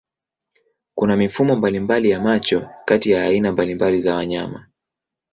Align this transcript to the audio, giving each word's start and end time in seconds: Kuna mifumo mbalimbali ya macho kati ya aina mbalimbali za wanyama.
Kuna 0.95 1.15
mifumo 1.15 1.55
mbalimbali 1.55 2.09
ya 2.09 2.19
macho 2.19 2.69
kati 2.85 3.11
ya 3.11 3.23
aina 3.23 3.51
mbalimbali 3.51 4.01
za 4.01 4.15
wanyama. 4.15 4.67